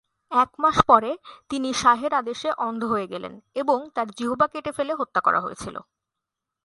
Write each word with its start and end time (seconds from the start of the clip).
এক 0.31 0.51
মাস 0.59 0.77
পরে 0.87 1.11
তিনি 1.49 1.69
শাহের 1.73 2.13
আদেশে 2.13 2.49
অন্ধ 2.57 2.81
হয়ে 2.83 3.07
গেলেন 3.07 3.33
এবং 3.55 3.77
তার 3.95 4.07
জিহ্বা 4.11 4.47
কেটে 4.47 4.71
ফেলে 4.71 4.93
হত্যা 4.93 5.21
করা 5.21 5.39
হয়েছিল। 5.41 5.75